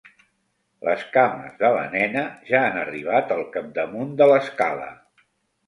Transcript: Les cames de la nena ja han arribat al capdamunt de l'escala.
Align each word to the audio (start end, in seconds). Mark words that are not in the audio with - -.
Les 0.87 1.03
cames 1.17 1.59
de 1.59 1.69
la 1.75 1.83
nena 1.91 2.25
ja 2.49 2.63
han 2.71 2.81
arribat 2.85 3.37
al 3.39 3.47
capdamunt 3.59 4.13
de 4.23 4.33
l'escala. 4.35 4.93